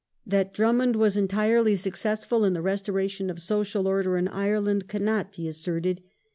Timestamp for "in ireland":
4.17-4.87